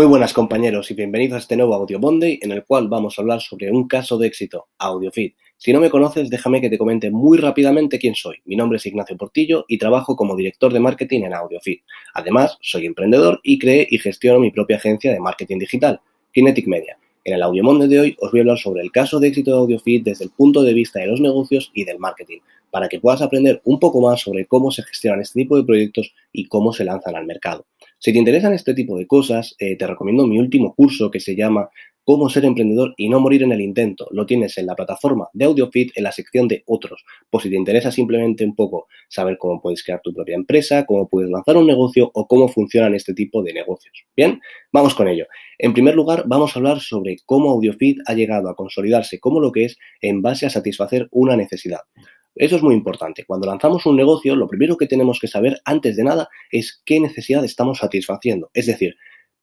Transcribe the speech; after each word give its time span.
Muy 0.00 0.06
buenas 0.06 0.32
compañeros 0.32 0.90
y 0.90 0.94
bienvenidos 0.94 1.34
a 1.34 1.38
este 1.40 1.58
nuevo 1.58 1.74
Audio 1.74 1.98
Monday 1.98 2.38
en 2.40 2.52
el 2.52 2.64
cual 2.64 2.88
vamos 2.88 3.18
a 3.18 3.20
hablar 3.20 3.42
sobre 3.42 3.70
un 3.70 3.86
caso 3.86 4.16
de 4.16 4.28
éxito, 4.28 4.68
AudioFit. 4.78 5.36
Si 5.58 5.74
no 5.74 5.80
me 5.80 5.90
conoces, 5.90 6.30
déjame 6.30 6.62
que 6.62 6.70
te 6.70 6.78
comente 6.78 7.10
muy 7.10 7.36
rápidamente 7.36 7.98
quién 7.98 8.14
soy. 8.14 8.38
Mi 8.46 8.56
nombre 8.56 8.78
es 8.78 8.86
Ignacio 8.86 9.18
Portillo 9.18 9.66
y 9.68 9.76
trabajo 9.76 10.16
como 10.16 10.36
director 10.36 10.72
de 10.72 10.80
marketing 10.80 11.24
en 11.24 11.34
AudioFit. 11.34 11.82
Además, 12.14 12.56
soy 12.62 12.86
emprendedor 12.86 13.40
y 13.42 13.58
creé 13.58 13.86
y 13.90 13.98
gestiono 13.98 14.40
mi 14.40 14.50
propia 14.50 14.78
agencia 14.78 15.12
de 15.12 15.20
marketing 15.20 15.58
digital, 15.58 16.00
Kinetic 16.32 16.66
Media. 16.66 16.96
En 17.22 17.34
el 17.34 17.42
Audio 17.42 17.62
Monday 17.62 17.86
de 17.86 18.00
hoy 18.00 18.16
os 18.22 18.30
voy 18.30 18.40
a 18.40 18.42
hablar 18.44 18.58
sobre 18.58 18.80
el 18.80 18.92
caso 18.92 19.20
de 19.20 19.28
éxito 19.28 19.50
de 19.50 19.58
AudioFit 19.58 20.02
desde 20.02 20.24
el 20.24 20.30
punto 20.30 20.62
de 20.62 20.72
vista 20.72 21.00
de 21.00 21.08
los 21.08 21.20
negocios 21.20 21.72
y 21.74 21.84
del 21.84 21.98
marketing, 21.98 22.38
para 22.70 22.88
que 22.88 23.00
puedas 23.00 23.20
aprender 23.20 23.60
un 23.66 23.78
poco 23.78 24.00
más 24.00 24.22
sobre 24.22 24.46
cómo 24.46 24.70
se 24.70 24.82
gestionan 24.82 25.20
este 25.20 25.40
tipo 25.40 25.58
de 25.58 25.64
proyectos 25.64 26.14
y 26.32 26.46
cómo 26.46 26.72
se 26.72 26.86
lanzan 26.86 27.16
al 27.16 27.26
mercado. 27.26 27.66
Si 28.02 28.14
te 28.14 28.18
interesan 28.18 28.54
este 28.54 28.72
tipo 28.72 28.96
de 28.96 29.06
cosas, 29.06 29.54
eh, 29.58 29.76
te 29.76 29.86
recomiendo 29.86 30.26
mi 30.26 30.38
último 30.38 30.74
curso 30.74 31.10
que 31.10 31.20
se 31.20 31.36
llama 31.36 31.68
Cómo 32.02 32.30
ser 32.30 32.46
emprendedor 32.46 32.94
y 32.96 33.10
no 33.10 33.20
morir 33.20 33.42
en 33.42 33.52
el 33.52 33.60
intento. 33.60 34.08
Lo 34.10 34.24
tienes 34.24 34.56
en 34.56 34.64
la 34.64 34.74
plataforma 34.74 35.28
de 35.34 35.44
AudioFit 35.44 35.92
en 35.94 36.04
la 36.04 36.10
sección 36.10 36.48
de 36.48 36.62
otros. 36.64 37.04
Por 37.28 37.42
si 37.42 37.50
te 37.50 37.56
interesa 37.56 37.92
simplemente 37.92 38.42
un 38.42 38.54
poco 38.54 38.86
saber 39.10 39.36
cómo 39.36 39.60
puedes 39.60 39.84
crear 39.84 40.00
tu 40.02 40.14
propia 40.14 40.34
empresa, 40.34 40.86
cómo 40.86 41.10
puedes 41.10 41.30
lanzar 41.30 41.58
un 41.58 41.66
negocio 41.66 42.10
o 42.14 42.26
cómo 42.26 42.48
funcionan 42.48 42.94
este 42.94 43.12
tipo 43.12 43.42
de 43.42 43.52
negocios. 43.52 44.06
Bien, 44.16 44.40
vamos 44.72 44.94
con 44.94 45.06
ello. 45.06 45.26
En 45.58 45.74
primer 45.74 45.94
lugar, 45.94 46.24
vamos 46.26 46.56
a 46.56 46.58
hablar 46.58 46.80
sobre 46.80 47.18
cómo 47.26 47.50
AudioFit 47.50 47.98
ha 48.06 48.14
llegado 48.14 48.48
a 48.48 48.56
consolidarse 48.56 49.20
como 49.20 49.40
lo 49.40 49.52
que 49.52 49.66
es 49.66 49.78
en 50.00 50.22
base 50.22 50.46
a 50.46 50.50
satisfacer 50.50 51.06
una 51.10 51.36
necesidad. 51.36 51.80
Eso 52.40 52.56
es 52.56 52.62
muy 52.62 52.74
importante. 52.74 53.26
Cuando 53.26 53.46
lanzamos 53.46 53.84
un 53.84 53.96
negocio, 53.96 54.34
lo 54.34 54.48
primero 54.48 54.78
que 54.78 54.86
tenemos 54.86 55.20
que 55.20 55.28
saber 55.28 55.60
antes 55.66 55.94
de 55.94 56.04
nada 56.04 56.30
es 56.50 56.80
qué 56.86 56.98
necesidad 56.98 57.44
estamos 57.44 57.80
satisfaciendo. 57.80 58.50
Es 58.54 58.64
decir, 58.64 58.96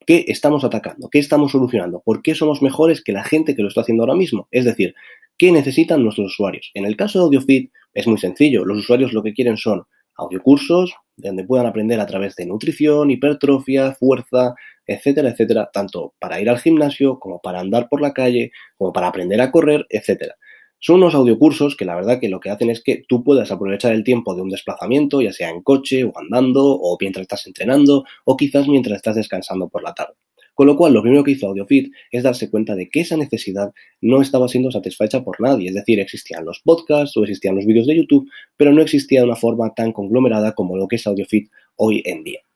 qué 0.07 0.25
estamos 0.29 0.63
atacando, 0.63 1.07
qué 1.07 1.19
estamos 1.19 1.51
solucionando, 1.51 2.01
por 2.03 2.23
qué 2.23 2.33
somos 2.33 2.63
mejores 2.63 3.03
que 3.03 3.11
la 3.11 3.23
gente 3.23 3.55
que 3.55 3.61
lo 3.61 3.67
está 3.67 3.81
haciendo 3.81 4.01
ahora 4.01 4.15
mismo. 4.15 4.47
Es 4.49 4.65
decir, 4.65 4.95
qué 5.37 5.51
necesitan 5.51 6.03
nuestros 6.03 6.33
usuarios. 6.33 6.71
En 6.73 6.85
el 6.85 6.97
caso 6.97 7.19
de 7.19 7.25
AudioFit 7.25 7.71
es 7.93 8.07
muy 8.07 8.17
sencillo. 8.17 8.65
Los 8.65 8.79
usuarios 8.79 9.13
lo 9.13 9.21
que 9.21 9.35
quieren 9.35 9.57
son 9.57 9.83
audiocursos 10.15 10.95
donde 11.17 11.43
puedan 11.43 11.67
aprender 11.67 11.99
a 11.99 12.07
través 12.07 12.35
de 12.35 12.47
nutrición, 12.47 13.11
hipertrofia, 13.11 13.93
fuerza, 13.93 14.55
etcétera, 14.87 15.29
etcétera, 15.29 15.69
tanto 15.71 16.15
para 16.17 16.41
ir 16.41 16.49
al 16.49 16.57
gimnasio 16.57 17.19
como 17.19 17.41
para 17.41 17.59
andar 17.59 17.89
por 17.89 18.01
la 18.01 18.13
calle, 18.13 18.51
como 18.75 18.91
para 18.91 19.07
aprender 19.07 19.39
a 19.39 19.51
correr, 19.51 19.85
etcétera. 19.89 20.35
Son 20.79 20.97
unos 20.97 21.15
audiocursos 21.15 21.75
que 21.75 21.85
la 21.85 21.95
verdad 21.95 22.19
que 22.19 22.29
lo 22.29 22.39
que 22.39 22.51
hacen 22.51 22.69
es 22.69 22.83
que 22.83 23.03
tú 23.07 23.23
puedas 23.23 23.51
aprovechar 23.51 23.93
el 23.93 24.03
tiempo 24.03 24.35
de 24.35 24.41
un 24.41 24.49
desplazamiento, 24.49 25.21
ya 25.21 25.33
sea 25.33 25.49
en 25.49 25.63
coche 25.63 26.03
o 26.03 26.13
andando, 26.15 26.63
o 26.63 26.97
mientras 26.99 27.23
estás 27.23 27.47
entrenando, 27.47 28.03
o 28.25 28.37
quizás 28.37 28.67
mientras 28.67 28.97
estás 28.97 29.15
descansando 29.15 29.69
por 29.69 29.83
la 29.83 29.93
tarde. 29.93 30.13
Con 30.53 30.65
lo 30.65 30.75
cual, 30.75 30.93
lo 30.93 31.03
primero 31.03 31.23
que 31.23 31.31
hizo 31.31 31.47
AudioFit 31.47 31.93
es 32.11 32.23
darse 32.23 32.49
cuenta 32.49 32.73
de 32.73 32.89
que 32.89 33.01
esa 33.01 33.15
necesidad 33.15 33.73
no 34.01 34.21
estaba 34.21 34.47
siendo 34.47 34.71
satisfecha 34.71 35.23
por 35.23 35.39
nadie. 35.39 35.69
Es 35.69 35.75
decir, 35.75 35.99
existían 35.99 36.45
los 36.45 36.61
podcasts 36.61 37.15
o 37.15 37.23
existían 37.23 37.55
los 37.55 37.65
vídeos 37.65 37.85
de 37.85 37.95
YouTube, 37.95 38.27
pero 38.55 38.71
no 38.73 38.81
existía 38.81 39.19
de 39.19 39.27
una 39.27 39.35
forma 39.35 39.73
tan 39.75 39.91
conglomerada 39.91 40.53
como 40.53 40.75
lo 40.75 40.87
que 40.87 40.95
es 40.95 41.05
AudioFit 41.05 41.51
hoy 41.75 42.01
en 42.05 42.23
día. 42.23 42.46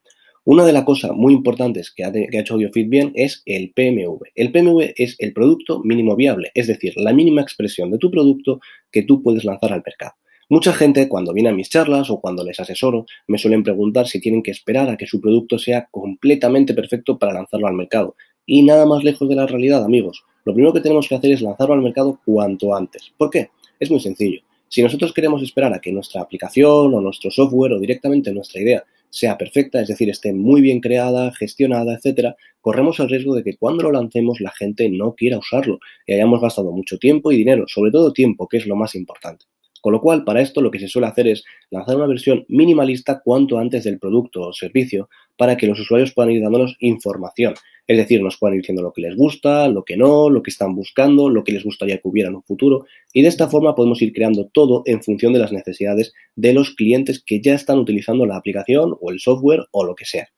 Una 0.43 0.65
de 0.65 0.73
las 0.73 0.85
cosas 0.85 1.11
muy 1.11 1.33
importantes 1.33 1.91
que 1.91 2.03
ha, 2.03 2.11
hecho 2.15 2.55
AudioFit 2.55 2.89
bien 2.89 3.11
es 3.13 3.43
el 3.45 3.73
PMV. 3.75 4.21
El 4.33 4.51
PMV 4.51 4.93
es 4.95 5.15
el 5.19 5.33
producto 5.33 5.83
mínimo 5.83 6.15
viable, 6.15 6.49
es 6.55 6.65
decir, 6.65 6.93
la 6.95 7.13
mínima 7.13 7.43
expresión 7.43 7.91
de 7.91 7.99
tu 7.99 8.09
producto 8.09 8.59
que 8.91 9.03
tú 9.03 9.21
puedes 9.21 9.45
lanzar 9.45 9.71
al 9.71 9.83
mercado. 9.85 10.13
Mucha 10.49 10.73
gente 10.73 11.07
cuando 11.07 11.31
viene 11.31 11.49
a 11.49 11.53
mis 11.53 11.69
charlas 11.69 12.09
o 12.09 12.19
cuando 12.19 12.43
les 12.43 12.59
asesoro 12.59 13.05
me 13.27 13.37
suelen 13.37 13.61
preguntar 13.61 14.07
si 14.07 14.19
tienen 14.19 14.41
que 14.41 14.49
esperar 14.49 14.89
a 14.89 14.97
que 14.97 15.05
su 15.05 15.21
producto 15.21 15.59
sea 15.59 15.87
completamente 15.91 16.73
perfecto 16.73 17.19
para 17.19 17.33
lanzarlo 17.33 17.67
al 17.67 17.75
mercado. 17.75 18.15
Y 18.43 18.63
nada 18.63 18.87
más 18.87 19.03
lejos 19.03 19.29
de 19.29 19.35
la 19.35 19.45
realidad, 19.45 19.83
amigos. 19.83 20.23
Lo 20.43 20.55
primero 20.55 20.73
que 20.73 20.81
tenemos 20.81 21.07
que 21.07 21.13
hacer 21.13 21.31
es 21.31 21.43
lanzarlo 21.43 21.75
al 21.75 21.83
mercado 21.83 22.19
cuanto 22.25 22.75
antes. 22.75 23.13
¿Por 23.15 23.29
qué? 23.29 23.51
Es 23.79 23.91
muy 23.91 23.99
sencillo. 23.99 24.41
Si 24.67 24.81
nosotros 24.81 25.13
queremos 25.13 25.43
esperar 25.43 25.71
a 25.71 25.79
que 25.79 25.91
nuestra 25.91 26.21
aplicación 26.21 26.95
o 26.95 26.99
nuestro 26.99 27.29
software 27.29 27.73
o 27.73 27.79
directamente 27.79 28.33
nuestra 28.33 28.59
idea 28.59 28.83
sea 29.11 29.37
perfecta, 29.37 29.81
es 29.81 29.89
decir, 29.89 30.09
esté 30.09 30.33
muy 30.33 30.61
bien 30.61 30.79
creada, 30.79 31.31
gestionada, 31.33 31.93
etcétera, 31.93 32.35
corremos 32.61 32.99
el 32.99 33.09
riesgo 33.09 33.35
de 33.35 33.43
que 33.43 33.57
cuando 33.57 33.83
lo 33.83 33.91
lancemos 33.91 34.39
la 34.41 34.51
gente 34.51 34.89
no 34.89 35.13
quiera 35.13 35.37
usarlo 35.37 35.79
y 36.07 36.13
hayamos 36.13 36.41
gastado 36.41 36.71
mucho 36.71 36.97
tiempo 36.97 37.31
y 37.31 37.37
dinero, 37.37 37.65
sobre 37.67 37.91
todo 37.91 38.13
tiempo, 38.13 38.47
que 38.47 38.57
es 38.57 38.65
lo 38.65 38.75
más 38.75 38.95
importante. 38.95 39.45
Con 39.81 39.93
lo 39.93 39.99
cual, 39.99 40.23
para 40.23 40.41
esto 40.41 40.61
lo 40.61 40.69
que 40.71 40.79
se 40.79 40.87
suele 40.87 41.07
hacer 41.07 41.27
es 41.27 41.43
lanzar 41.71 41.97
una 41.97 42.05
versión 42.05 42.45
minimalista 42.47 43.19
cuanto 43.19 43.57
antes 43.57 43.83
del 43.83 43.99
producto 43.99 44.41
o 44.41 44.53
servicio 44.53 45.09
para 45.37 45.57
que 45.57 45.67
los 45.67 45.79
usuarios 45.79 46.13
puedan 46.13 46.31
ir 46.31 46.41
dándonos 46.41 46.77
información. 46.79 47.55
Es 47.87 47.97
decir, 47.97 48.21
nos 48.21 48.37
puedan 48.37 48.55
ir 48.55 48.61
diciendo 48.61 48.83
lo 48.83 48.93
que 48.93 49.01
les 49.01 49.15
gusta, 49.15 49.67
lo 49.67 49.83
que 49.83 49.97
no, 49.97 50.29
lo 50.29 50.43
que 50.43 50.51
están 50.51 50.75
buscando, 50.75 51.29
lo 51.29 51.43
que 51.43 51.51
les 51.51 51.63
gustaría 51.63 51.97
que 51.97 52.07
hubiera 52.07 52.29
en 52.29 52.35
un 52.35 52.43
futuro. 52.43 52.85
Y 53.11 53.23
de 53.23 53.27
esta 53.27 53.47
forma 53.47 53.75
podemos 53.75 54.01
ir 54.01 54.13
creando 54.13 54.47
todo 54.47 54.83
en 54.85 55.01
función 55.01 55.33
de 55.33 55.39
las 55.39 55.51
necesidades 55.51 56.13
de 56.35 56.53
los 56.53 56.75
clientes 56.75 57.21
que 57.25 57.41
ya 57.41 57.55
están 57.55 57.79
utilizando 57.79 58.25
la 58.25 58.37
aplicación 58.37 58.95
o 59.01 59.11
el 59.11 59.19
software 59.19 59.65
o 59.71 59.83
lo 59.83 59.95
que 59.95 60.05
sea. 60.05 60.29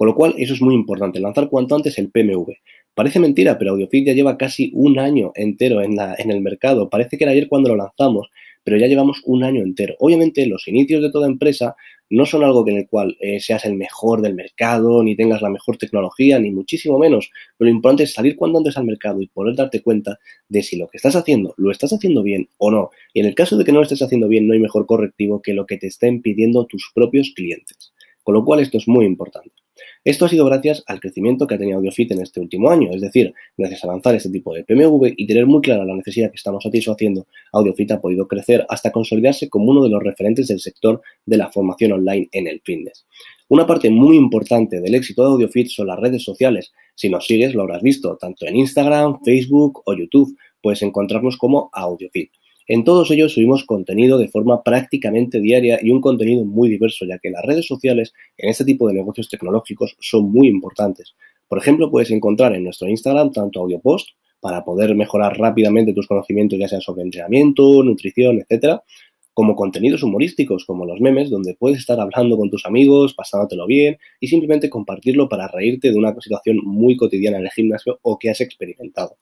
Con 0.00 0.06
lo 0.06 0.14
cual, 0.14 0.34
eso 0.38 0.54
es 0.54 0.62
muy 0.62 0.74
importante, 0.74 1.20
lanzar 1.20 1.50
cuanto 1.50 1.76
antes 1.76 1.98
el 1.98 2.10
PMV. 2.10 2.54
Parece 2.94 3.20
mentira, 3.20 3.58
pero 3.58 3.72
AudioFit 3.72 4.06
ya 4.06 4.14
lleva 4.14 4.38
casi 4.38 4.70
un 4.72 4.98
año 4.98 5.30
entero 5.34 5.82
en, 5.82 5.98
el 6.00 6.40
mercado. 6.40 6.88
Parece 6.88 7.18
que 7.18 7.24
era 7.24 7.32
ayer 7.32 7.48
cuando 7.48 7.68
lo 7.68 7.76
lanzamos 7.76 8.30
pero 8.64 8.78
ya 8.78 8.86
llevamos 8.86 9.20
un 9.24 9.44
año 9.44 9.62
entero. 9.62 9.96
Obviamente, 9.98 10.46
los 10.46 10.68
inicios 10.68 11.02
de 11.02 11.10
toda 11.10 11.26
empresa 11.26 11.76
no 12.08 12.24
son 12.24 12.44
algo 12.44 12.66
en 12.66 12.78
el 12.78 12.88
cual 12.88 13.16
eh, 13.20 13.40
seas 13.40 13.66
el 13.66 13.74
mejor 13.74 14.22
del 14.22 14.34
mercado, 14.34 15.02
ni 15.02 15.16
tengas 15.16 15.42
la 15.42 15.50
mejor 15.50 15.76
tecnología, 15.76 16.38
ni 16.38 16.50
muchísimo 16.50 16.98
menos. 16.98 17.30
Pero 17.58 17.70
lo 17.70 17.76
importante 17.76 18.04
es 18.04 18.14
salir 18.14 18.36
cuando 18.36 18.58
antes 18.58 18.78
al 18.78 18.84
mercado 18.84 19.20
y 19.20 19.28
poder 19.28 19.54
darte 19.54 19.82
cuenta 19.82 20.18
de 20.48 20.62
si 20.62 20.76
lo 20.76 20.88
que 20.88 20.96
estás 20.96 21.14
haciendo 21.14 21.54
lo 21.58 21.70
estás 21.70 21.92
haciendo 21.92 22.22
bien 22.22 22.48
o 22.56 22.70
no. 22.70 22.90
Y 23.12 23.20
en 23.20 23.26
el 23.26 23.34
caso 23.34 23.58
de 23.58 23.64
que 23.64 23.72
no 23.72 23.80
lo 23.80 23.84
estés 23.84 24.00
haciendo 24.00 24.28
bien, 24.28 24.46
no 24.46 24.54
hay 24.54 24.60
mejor 24.60 24.86
correctivo 24.86 25.42
que 25.42 25.52
lo 25.52 25.66
que 25.66 25.76
te 25.76 25.88
estén 25.88 26.22
pidiendo 26.22 26.64
tus 26.64 26.90
propios 26.94 27.32
clientes. 27.34 27.92
Con 28.22 28.34
lo 28.34 28.44
cual, 28.46 28.60
esto 28.60 28.78
es 28.78 28.88
muy 28.88 29.04
importante. 29.04 29.59
Esto 30.04 30.24
ha 30.24 30.28
sido 30.28 30.44
gracias 30.46 30.82
al 30.86 31.00
crecimiento 31.00 31.46
que 31.46 31.54
ha 31.54 31.58
tenido 31.58 31.78
AudioFit 31.78 32.12
en 32.12 32.22
este 32.22 32.40
último 32.40 32.70
año, 32.70 32.90
es 32.92 33.00
decir, 33.00 33.34
gracias 33.56 33.84
a 33.84 33.88
lanzar 33.88 34.14
este 34.14 34.30
tipo 34.30 34.54
de 34.54 34.64
PMV 34.64 35.14
y 35.16 35.26
tener 35.26 35.46
muy 35.46 35.60
clara 35.60 35.84
la 35.84 35.94
necesidad 35.94 36.30
que 36.30 36.36
estamos 36.36 36.62
satisfaciendo, 36.62 37.26
AudioFit 37.52 37.92
ha 37.92 38.00
podido 38.00 38.26
crecer 38.26 38.64
hasta 38.68 38.90
consolidarse 38.90 39.48
como 39.48 39.70
uno 39.70 39.82
de 39.82 39.90
los 39.90 40.02
referentes 40.02 40.48
del 40.48 40.60
sector 40.60 41.00
de 41.26 41.36
la 41.36 41.50
formación 41.50 41.92
online 41.92 42.28
en 42.32 42.46
el 42.46 42.60
fitness. 42.62 43.06
Una 43.48 43.66
parte 43.66 43.90
muy 43.90 44.16
importante 44.16 44.80
del 44.80 44.94
éxito 44.94 45.22
de 45.22 45.28
AudioFit 45.32 45.68
son 45.68 45.88
las 45.88 45.98
redes 45.98 46.22
sociales. 46.22 46.72
Si 46.94 47.08
nos 47.08 47.26
sigues, 47.26 47.52
lo 47.52 47.62
habrás 47.62 47.82
visto, 47.82 48.16
tanto 48.16 48.46
en 48.46 48.54
Instagram, 48.54 49.18
Facebook 49.24 49.82
o 49.86 49.92
YouTube. 49.92 50.36
Puedes 50.62 50.82
encontrarnos 50.82 51.36
como 51.36 51.68
AudioFit. 51.72 52.30
En 52.72 52.84
todos 52.84 53.10
ellos 53.10 53.32
subimos 53.32 53.64
contenido 53.64 54.16
de 54.16 54.28
forma 54.28 54.62
prácticamente 54.62 55.40
diaria 55.40 55.80
y 55.82 55.90
un 55.90 56.00
contenido 56.00 56.44
muy 56.44 56.68
diverso, 56.68 57.04
ya 57.04 57.18
que 57.18 57.28
las 57.28 57.44
redes 57.44 57.66
sociales 57.66 58.12
en 58.38 58.48
este 58.48 58.64
tipo 58.64 58.86
de 58.86 58.94
negocios 58.94 59.28
tecnológicos 59.28 59.96
son 59.98 60.30
muy 60.30 60.46
importantes. 60.46 61.16
Por 61.48 61.58
ejemplo, 61.58 61.90
puedes 61.90 62.12
encontrar 62.12 62.54
en 62.54 62.62
nuestro 62.62 62.88
Instagram 62.88 63.32
tanto 63.32 63.58
audio 63.58 63.80
post 63.80 64.10
para 64.38 64.62
poder 64.62 64.94
mejorar 64.94 65.36
rápidamente 65.36 65.92
tus 65.92 66.06
conocimientos, 66.06 66.60
ya 66.60 66.68
sea 66.68 66.80
sobre 66.80 67.02
entrenamiento, 67.02 67.82
nutrición, 67.82 68.38
etcétera, 68.38 68.84
como 69.34 69.56
contenidos 69.56 70.04
humorísticos, 70.04 70.64
como 70.64 70.86
los 70.86 71.00
memes, 71.00 71.28
donde 71.28 71.56
puedes 71.58 71.80
estar 71.80 71.98
hablando 71.98 72.36
con 72.36 72.50
tus 72.50 72.66
amigos, 72.66 73.14
pasándotelo 73.14 73.66
bien 73.66 73.98
y 74.20 74.28
simplemente 74.28 74.70
compartirlo 74.70 75.28
para 75.28 75.48
reírte 75.48 75.90
de 75.90 75.96
una 75.96 76.14
situación 76.20 76.58
muy 76.62 76.96
cotidiana 76.96 77.38
en 77.38 77.46
el 77.46 77.50
gimnasio 77.50 77.98
o 78.02 78.16
que 78.16 78.30
has 78.30 78.40
experimentado. 78.40 79.16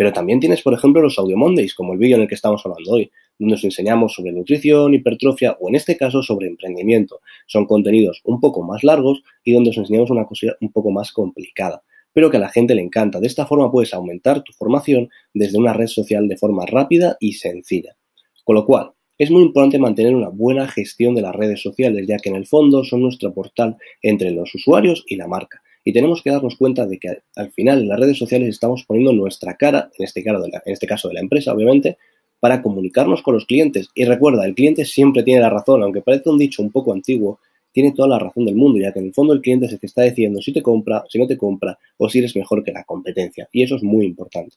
Pero 0.00 0.14
también 0.14 0.40
tienes, 0.40 0.62
por 0.62 0.72
ejemplo, 0.72 1.02
los 1.02 1.18
Audio 1.18 1.36
Mondays, 1.36 1.74
como 1.74 1.92
el 1.92 1.98
vídeo 1.98 2.16
en 2.16 2.22
el 2.22 2.26
que 2.26 2.34
estamos 2.34 2.64
hablando 2.64 2.90
hoy, 2.90 3.10
donde 3.38 3.56
os 3.56 3.64
enseñamos 3.64 4.14
sobre 4.14 4.32
nutrición, 4.32 4.94
hipertrofia 4.94 5.58
o 5.60 5.68
en 5.68 5.74
este 5.74 5.98
caso 5.98 6.22
sobre 6.22 6.46
emprendimiento. 6.46 7.20
Son 7.46 7.66
contenidos 7.66 8.22
un 8.24 8.40
poco 8.40 8.62
más 8.62 8.82
largos 8.82 9.22
y 9.44 9.52
donde 9.52 9.68
os 9.68 9.76
enseñamos 9.76 10.08
una 10.08 10.24
cosa 10.24 10.56
un 10.62 10.72
poco 10.72 10.90
más 10.90 11.12
complicada, 11.12 11.82
pero 12.14 12.30
que 12.30 12.38
a 12.38 12.40
la 12.40 12.48
gente 12.48 12.74
le 12.74 12.80
encanta. 12.80 13.20
De 13.20 13.26
esta 13.26 13.44
forma 13.44 13.70
puedes 13.70 13.92
aumentar 13.92 14.42
tu 14.42 14.54
formación 14.54 15.10
desde 15.34 15.58
una 15.58 15.74
red 15.74 15.88
social 15.88 16.28
de 16.28 16.38
forma 16.38 16.64
rápida 16.64 17.18
y 17.20 17.34
sencilla. 17.34 17.94
Con 18.42 18.54
lo 18.54 18.64
cual, 18.64 18.92
es 19.18 19.30
muy 19.30 19.42
importante 19.42 19.78
mantener 19.78 20.14
una 20.14 20.30
buena 20.30 20.66
gestión 20.66 21.14
de 21.14 21.20
las 21.20 21.36
redes 21.36 21.60
sociales, 21.60 22.06
ya 22.08 22.16
que 22.16 22.30
en 22.30 22.36
el 22.36 22.46
fondo 22.46 22.84
son 22.84 23.02
nuestro 23.02 23.34
portal 23.34 23.76
entre 24.00 24.30
los 24.30 24.54
usuarios 24.54 25.04
y 25.06 25.16
la 25.16 25.28
marca. 25.28 25.60
Y 25.84 25.92
tenemos 25.92 26.22
que 26.22 26.30
darnos 26.30 26.56
cuenta 26.56 26.86
de 26.86 26.98
que 26.98 27.22
al 27.36 27.50
final 27.52 27.80
en 27.80 27.88
las 27.88 27.98
redes 27.98 28.18
sociales 28.18 28.48
estamos 28.48 28.84
poniendo 28.84 29.12
nuestra 29.12 29.56
cara, 29.56 29.90
en 29.98 30.04
este, 30.04 30.22
caso 30.22 30.40
de 30.42 30.48
la, 30.50 30.62
en 30.64 30.72
este 30.72 30.86
caso 30.86 31.08
de 31.08 31.14
la 31.14 31.20
empresa, 31.20 31.52
obviamente, 31.52 31.96
para 32.38 32.62
comunicarnos 32.62 33.22
con 33.22 33.34
los 33.34 33.46
clientes. 33.46 33.88
Y 33.94 34.04
recuerda, 34.04 34.46
el 34.46 34.54
cliente 34.54 34.84
siempre 34.84 35.22
tiene 35.22 35.40
la 35.40 35.50
razón, 35.50 35.82
aunque 35.82 36.02
parezca 36.02 36.30
un 36.30 36.38
dicho 36.38 36.62
un 36.62 36.70
poco 36.70 36.92
antiguo, 36.92 37.40
tiene 37.72 37.92
toda 37.92 38.08
la 38.08 38.18
razón 38.18 38.44
del 38.44 38.56
mundo, 38.56 38.80
ya 38.80 38.92
que 38.92 38.98
en 38.98 39.06
el 39.06 39.14
fondo 39.14 39.32
el 39.32 39.40
cliente 39.40 39.66
es 39.66 39.72
el 39.72 39.78
que 39.78 39.86
está 39.86 40.02
diciendo 40.02 40.40
si 40.40 40.52
te 40.52 40.62
compra, 40.62 41.04
si 41.08 41.18
no 41.18 41.26
te 41.26 41.36
compra 41.36 41.78
o 41.98 42.08
si 42.08 42.18
eres 42.18 42.34
mejor 42.34 42.64
que 42.64 42.72
la 42.72 42.84
competencia. 42.84 43.48
Y 43.52 43.62
eso 43.62 43.76
es 43.76 43.82
muy 43.82 44.06
importante. 44.06 44.56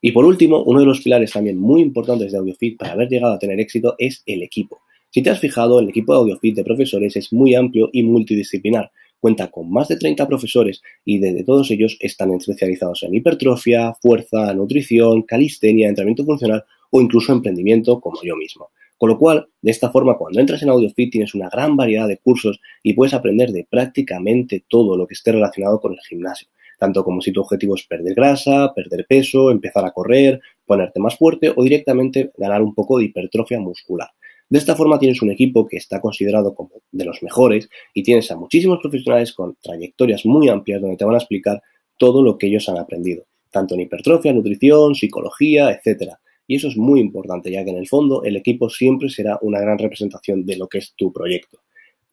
Y 0.00 0.10
por 0.10 0.24
último, 0.24 0.64
uno 0.64 0.80
de 0.80 0.86
los 0.86 1.00
pilares 1.00 1.30
también 1.30 1.56
muy 1.56 1.80
importantes 1.80 2.32
de 2.32 2.38
AudioFit 2.38 2.76
para 2.76 2.92
haber 2.92 3.08
llegado 3.08 3.34
a 3.34 3.38
tener 3.38 3.60
éxito 3.60 3.94
es 3.98 4.22
el 4.26 4.42
equipo. 4.42 4.80
Si 5.10 5.22
te 5.22 5.30
has 5.30 5.38
fijado, 5.38 5.78
el 5.78 5.90
equipo 5.90 6.12
de 6.12 6.18
AudioFit 6.18 6.56
de 6.56 6.64
profesores 6.64 7.14
es 7.16 7.32
muy 7.32 7.54
amplio 7.54 7.88
y 7.92 8.02
multidisciplinar 8.02 8.90
cuenta 9.22 9.52
con 9.52 9.70
más 9.70 9.86
de 9.86 9.96
30 9.96 10.26
profesores 10.26 10.82
y 11.04 11.20
de, 11.20 11.44
todos 11.44 11.70
ellos 11.70 11.96
están 12.00 12.34
especializados 12.34 13.04
en 13.04 13.14
hipertrofia, 13.14 13.94
fuerza, 14.02 14.52
nutrición, 14.52 15.22
calistenia, 15.22 15.88
entrenamiento 15.88 16.24
funcional 16.24 16.64
o 16.90 17.00
incluso 17.00 17.32
emprendimiento 17.32 18.00
como 18.00 18.20
yo 18.24 18.36
mismo. 18.36 18.70
Con 18.98 19.10
lo 19.10 19.18
cual, 19.18 19.48
de 19.62 19.70
esta 19.70 19.90
forma, 19.90 20.18
cuando 20.18 20.40
entras 20.40 20.62
en 20.62 20.70
AudioFit 20.70 21.12
tienes 21.12 21.34
una 21.34 21.48
gran 21.48 21.76
variedad 21.76 22.08
de 22.08 22.18
cursos 22.18 22.60
y 22.82 22.94
puedes 22.94 23.14
aprender 23.14 23.52
de 23.52 23.64
prácticamente 23.70 24.64
todo 24.68 24.96
lo 24.96 25.06
que 25.06 25.14
esté 25.14 25.30
relacionado 25.30 25.80
con 25.80 25.92
el 25.92 26.00
gimnasio 26.00 26.48
tanto 26.82 27.04
como 27.04 27.20
si 27.20 27.30
tu 27.30 27.42
objetivo 27.42 27.76
es 27.76 27.84
perder 27.84 28.12
grasa, 28.12 28.72
perder 28.74 29.06
peso, 29.08 29.52
empezar 29.52 29.84
a 29.84 29.92
correr, 29.92 30.40
ponerte 30.66 30.98
más 30.98 31.16
fuerte 31.16 31.52
o 31.54 31.62
directamente 31.62 32.32
ganar 32.36 32.60
un 32.60 32.74
poco 32.74 32.98
de 32.98 33.04
hipertrofia 33.04 33.60
muscular. 33.60 34.08
De 34.52 34.58
esta 34.58 34.76
forma 34.76 34.98
tienes 34.98 35.22
un 35.22 35.30
equipo 35.30 35.66
que 35.66 35.78
está 35.78 35.98
considerado 35.98 36.54
como 36.54 36.72
de 36.90 37.06
los 37.06 37.22
mejores 37.22 37.70
y 37.94 38.02
tienes 38.02 38.30
a 38.30 38.36
muchísimos 38.36 38.80
profesionales 38.82 39.32
con 39.32 39.56
trayectorias 39.62 40.26
muy 40.26 40.50
amplias 40.50 40.82
donde 40.82 40.98
te 40.98 41.06
van 41.06 41.14
a 41.14 41.18
explicar 41.20 41.62
todo 41.96 42.22
lo 42.22 42.36
que 42.36 42.48
ellos 42.48 42.68
han 42.68 42.76
aprendido, 42.76 43.24
tanto 43.50 43.72
en 43.74 43.80
hipertrofia, 43.80 44.34
nutrición, 44.34 44.94
psicología, 44.94 45.70
etc. 45.70 46.16
Y 46.46 46.56
eso 46.56 46.68
es 46.68 46.76
muy 46.76 47.00
importante, 47.00 47.50
ya 47.50 47.64
que 47.64 47.70
en 47.70 47.78
el 47.78 47.88
fondo 47.88 48.24
el 48.24 48.36
equipo 48.36 48.68
siempre 48.68 49.08
será 49.08 49.38
una 49.40 49.58
gran 49.58 49.78
representación 49.78 50.44
de 50.44 50.58
lo 50.58 50.68
que 50.68 50.76
es 50.80 50.92
tu 50.96 51.10
proyecto. 51.10 51.60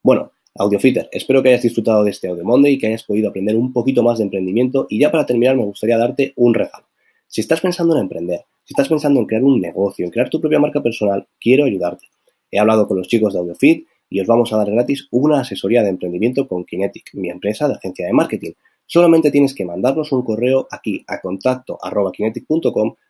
Bueno, 0.01 0.31
Audiofitter, 0.55 1.09
espero 1.11 1.43
que 1.43 1.49
hayas 1.49 1.63
disfrutado 1.63 2.05
de 2.05 2.11
este 2.11 2.29
Audio 2.29 2.45
Monday 2.45 2.75
y 2.75 2.77
que 2.77 2.87
hayas 2.87 3.03
podido 3.03 3.27
aprender 3.27 3.57
un 3.57 3.73
poquito 3.73 4.01
más 4.01 4.19
de 4.19 4.23
emprendimiento. 4.23 4.87
Y 4.89 4.97
ya 4.97 5.11
para 5.11 5.25
terminar, 5.25 5.57
me 5.57 5.65
gustaría 5.65 5.97
darte 5.97 6.31
un 6.37 6.53
regalo. 6.53 6.85
Si 7.27 7.41
estás 7.41 7.59
pensando 7.59 7.97
en 7.97 8.03
emprender, 8.03 8.45
si 8.63 8.71
estás 8.71 8.87
pensando 8.87 9.19
en 9.19 9.25
crear 9.25 9.43
un 9.43 9.59
negocio, 9.59 10.05
en 10.05 10.11
crear 10.11 10.29
tu 10.29 10.39
propia 10.39 10.59
marca 10.59 10.81
personal, 10.81 11.27
quiero 11.37 11.65
ayudarte. 11.65 12.07
He 12.51 12.59
hablado 12.59 12.87
con 12.87 12.97
los 12.97 13.07
chicos 13.07 13.33
de 13.33 13.39
AudioFit 13.39 13.87
y 14.09 14.19
os 14.19 14.27
vamos 14.27 14.51
a 14.51 14.57
dar 14.57 14.71
gratis 14.71 15.07
una 15.11 15.41
asesoría 15.41 15.83
de 15.83 15.89
emprendimiento 15.89 16.47
con 16.47 16.65
Kinetic, 16.65 17.11
mi 17.13 17.29
empresa 17.29 17.67
de 17.67 17.75
agencia 17.75 18.07
de 18.07 18.13
marketing. 18.13 18.51
Solamente 18.85 19.29
tienes 19.29 19.53
que 19.53 19.65
mandarnos 19.65 20.11
un 20.11 20.23
correo 20.23 20.67
aquí 20.71 21.03
a 21.07 21.21
contacto 21.21 21.77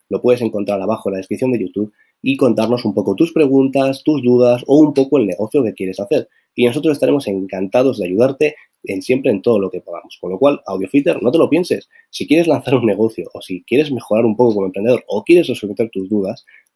lo 0.09 0.21
puedes 0.21 0.41
encontrar 0.41 0.81
abajo 0.81 1.09
en 1.09 1.13
la 1.13 1.17
descripción 1.19 1.51
de 1.51 1.59
YouTube 1.59 1.93
y 2.21 2.35
contarnos 2.35 2.83
un 2.83 2.93
poco 2.93 3.15
tus 3.15 3.31
preguntas, 3.31 4.03
tus 4.03 4.21
dudas 4.21 4.63
o 4.67 4.77
un 4.77 4.93
poco 4.93 5.17
el 5.17 5.27
negocio 5.27 5.63
que 5.63 5.73
quieres 5.73 5.99
hacer. 5.99 6.27
Y 6.55 6.65
nosotros 6.65 6.93
estaremos 6.93 7.27
encantados 7.27 7.99
de 7.99 8.07
ayudarte 8.07 8.55
en 8.83 9.01
siempre 9.01 9.31
en 9.31 9.41
todo 9.41 9.59
lo 9.59 9.69
que 9.69 9.81
podamos. 9.81 10.17
Con 10.19 10.31
lo 10.31 10.39
cual, 10.39 10.61
AudioFitter, 10.65 11.21
no 11.21 11.31
te 11.31 11.37
lo 11.37 11.49
pienses. 11.49 11.89
Si 12.09 12.27
quieres 12.27 12.47
lanzar 12.47 12.75
un 12.75 12.85
negocio 12.85 13.29
o 13.33 13.41
si 13.41 13.63
quieres 13.63 13.91
mejorar 13.91 14.25
un 14.25 14.35
poco 14.35 14.55
como 14.55 14.65
emprendedor 14.65 15.03
o 15.07 15.23
quieres 15.23 15.47
resolver 15.47 15.89
tus 15.91 16.09
dudas, 16.09 16.45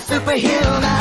superhuman 0.00 0.97